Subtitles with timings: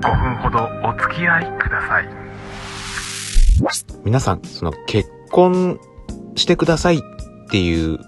[0.00, 2.08] 5分ほどお付き合いください。
[4.02, 5.78] 皆さん、その結婚
[6.36, 7.00] してくださいっ
[7.50, 7.98] ていう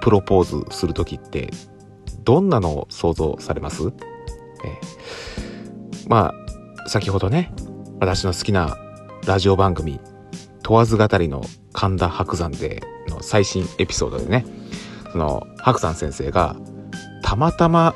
[0.00, 1.50] プロポーズするときって、
[2.24, 3.82] どんなのを想像されます？
[3.82, 3.92] えー
[6.08, 6.32] ま
[6.86, 7.52] あ、先ほどね、
[8.00, 8.74] 私の好きな
[9.26, 10.00] ラジオ番組、
[10.62, 11.42] 問わず語りの
[11.74, 14.46] 神田伯山での最新エピソードでね、
[15.12, 16.56] その伯山先生が
[17.22, 17.94] たまたま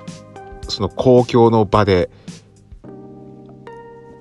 [0.68, 2.10] その公共の場で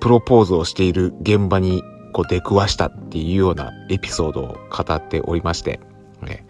[0.02, 5.78] プロポーズをしている現場にこう出くわしたっていうようなエピソードを語っておりまして、
[6.26, 6.44] え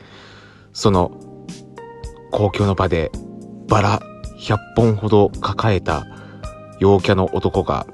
[0.73, 1.12] その
[2.30, 3.12] 公共の場で
[3.69, 4.02] バラ
[4.38, 6.07] 100本ほど抱えた
[6.80, 7.87] 陽キャの男が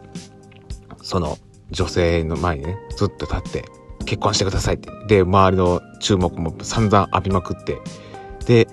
[1.02, 1.36] その
[1.72, 3.64] 女性の前にねずっと立って
[4.04, 4.92] 結婚してくださいって。
[5.08, 7.78] で周りの注目も散々浴びまくって。
[8.46, 8.68] で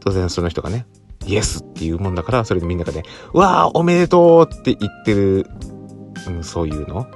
[0.00, 0.84] 当然その人がね
[1.26, 5.46] イエスっていうもんだからそれでみんながねわあおめでとうって言ってる、
[6.26, 7.06] うん、そういうの。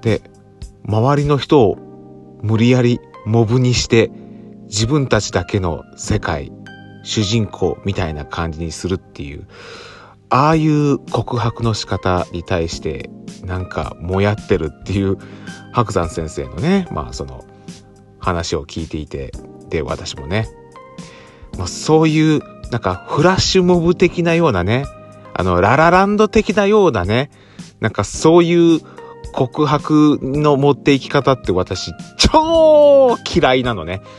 [0.00, 0.22] で
[0.86, 1.76] 周りの人を
[2.42, 4.10] 無理やりモブにして
[4.64, 6.52] 自分たちだけの世界
[7.02, 9.46] 主人公みたいな感じにするっていう
[10.30, 13.10] ああいう告白の仕方に対して
[13.44, 15.16] なんかもやってるっていう
[15.72, 17.44] 白山先生のねまあその
[18.18, 19.32] 話を聞いていて
[19.68, 20.48] で私もね、
[21.56, 24.84] まあ、そういうなんかフラッシュモブ的なようなね
[25.34, 27.30] あのララランド的なようなね
[27.80, 28.80] なんかそういう
[29.32, 34.02] 告白の持っていき方って私超嫌いなのね。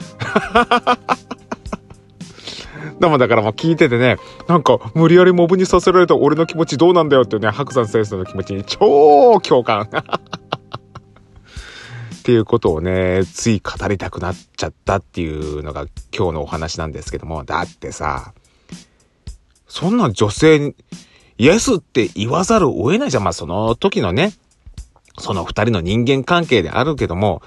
[2.99, 9.89] でもだからもう聞いててね、なんか無理やりモブにさせられた俺の気持ちどうなんだよっていうね、白山先生の気持ちに超共感。
[12.19, 15.85] っていうことをね、つい語りたくなっちゃったっていうのが
[16.15, 18.33] 今日のお話なんですけども、だってさ、
[19.67, 20.75] そんな女性に、
[21.39, 23.23] イエスって言わざるを得ないじゃん。
[23.23, 24.33] まあその時のね、
[25.17, 27.41] その二人の人間関係であるけども、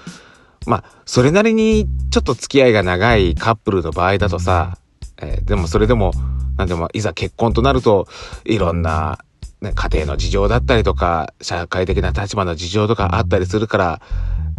[0.65, 4.77] まあ、それなりにちょっと付き合いが長いカップルの場合だとさ、
[5.21, 6.11] えーでもそれでも、
[6.57, 8.07] なんでも、いざ結婚となると、
[8.45, 9.19] いろんな、
[9.61, 14.01] ね、家庭の事情だったりとか、社会的な立場の事情とかあったりするから、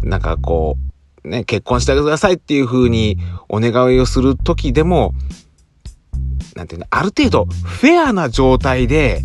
[0.01, 0.77] なんかこ
[1.23, 3.17] う、ね、結婚してくださいっていう風に
[3.49, 5.13] お願いをする時でも、
[6.55, 9.21] なんていうの、ある程度、フェアな状態で、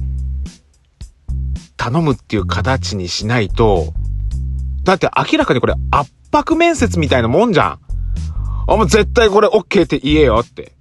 [1.76, 3.94] 頼むっていう形にしないと、
[4.82, 7.78] だって明らかにこれ圧迫面接みたいなもんじゃん。
[8.66, 10.72] あ、もう絶対これ OK って言えよって。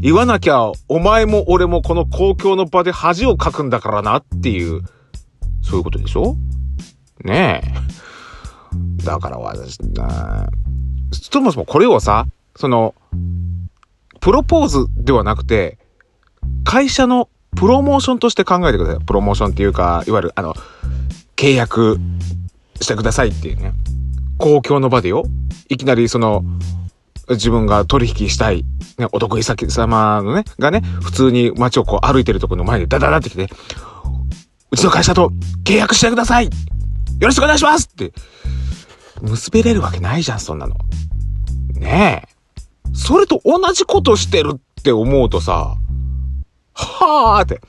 [0.00, 4.82] 言わなきゃ、お前も俺もこの公共の場で恥をかくんだからなっていう、
[5.62, 6.36] そういうことでしょ？
[7.24, 7.62] ね
[9.00, 9.04] え。
[9.04, 10.48] だから私、な
[11.12, 12.94] そもそもこれをさ、その、
[14.22, 15.78] プロポーズではなくて、
[16.64, 19.04] 会社のプロモーションとして考えてください。
[19.04, 20.54] プロモーションっていうか、いわゆる、あの、
[21.34, 21.98] 契約
[22.80, 23.72] してくださいっていうね。
[24.38, 25.24] 公共の場でよ。
[25.68, 26.44] いきなりその、
[27.30, 28.64] 自分が取引したい、
[28.96, 33.48] ね、お得意先様のね、がね、普通に街をこう歩いてるところの前にダダダって来て、
[34.70, 35.32] うちの会社と
[35.64, 36.50] 契約してくださいよ
[37.20, 38.12] ろしくお願いしますって、
[39.20, 40.76] 結べれるわけないじゃん、そんなの。
[41.74, 42.31] ねえ。
[42.94, 45.76] それと同じことしてるって思うとさ、
[46.74, 47.60] はあって。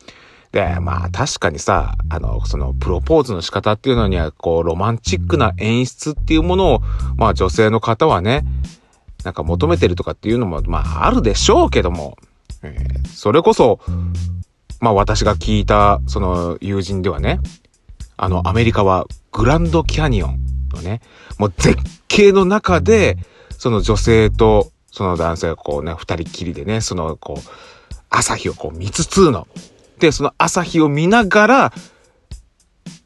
[0.52, 6.82] で、まあ確かにさ、あの、そのプロポーズの仕方っていうのには、こう、ロマンチックな演出っていうものを、
[7.18, 8.44] まあ女性の方はね、
[9.24, 12.18] なんか求めてるとかっていうのも、まああるでしょうけども、
[12.62, 13.80] えーそれこそ、
[14.82, 17.40] まあ私が聞いた、その友人ではね、
[18.18, 20.40] あの、アメリカはグランドキャニオン
[20.74, 21.00] のね、
[21.38, 21.78] もう絶
[22.10, 23.18] 景の中で、
[23.58, 27.42] その女性と、その男性がこうね、二人きりでね、その、こう、
[28.12, 29.48] 朝日をこう見つつの。
[29.98, 31.74] で、その朝日を見ながら、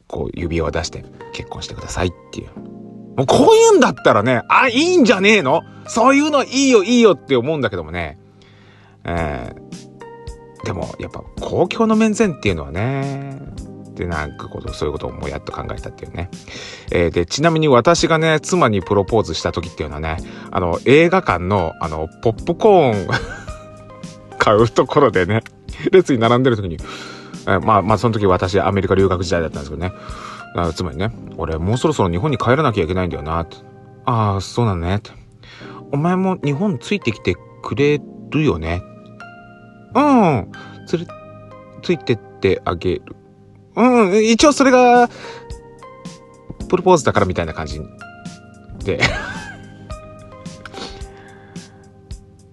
[0.06, 2.48] こう指輪を出して結婚してくださいっていう。
[3.16, 5.62] もうこういうんだったらね、あ、いいんじゃねえの？
[5.86, 8.18] そういうのいいよいいよって思うんだけどもね。
[9.04, 13.40] えー、でもやっぱ公共の面前っていうのはね、
[13.98, 16.30] でなんかこと、そういうことをもやっと考えたっていうね。
[16.90, 20.18] えーで、ちなみに私がね、妻にプロポーズした時っていうのはね、
[20.50, 23.08] あの、映画館の、あの、ポップコーン
[24.38, 25.42] 買うところでね、
[25.92, 26.78] 列に並んでる時に、
[27.46, 29.92] えーまあまあその時私アメリカ留学時代だったんですけどね、
[30.54, 33.56] あつまりね、俺もうそろそろ日本に帰らなきゃいけないんだよなって。
[34.04, 35.10] ああ、そうなのねって。
[35.92, 38.00] お前も日本ついてきてくれ
[38.30, 38.82] るよね。
[39.94, 40.52] うん。
[40.86, 41.06] つれ、
[41.82, 43.02] ついてってあげる。
[43.78, 45.08] うん、一応それが、
[46.68, 47.80] プロポーズだからみたいな感じ
[48.84, 49.00] で。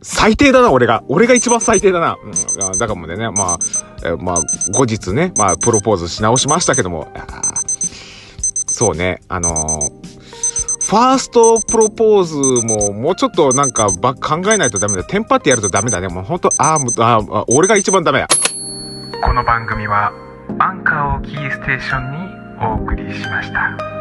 [0.04, 1.04] 最低だな、俺が。
[1.08, 2.18] 俺が一番最低だな。
[2.24, 2.28] う
[2.76, 3.60] ん、だからもうね、まあ、
[4.06, 4.36] えまあ、
[4.72, 7.08] 後日ね、まあ、プロポーズし直しましたけども、
[8.68, 10.06] そうね、あのー
[10.86, 12.36] ファーストプロポーズ
[12.68, 15.04] も、もうちょっとなんかば考えないとダメだ。
[15.04, 16.10] テンパってやるとダメだね。
[16.10, 18.28] もうほんと、あ、あ俺が一番ダメや。
[19.24, 20.14] この番組は
[20.60, 23.95] アンカーをキーステーションにお送りしました。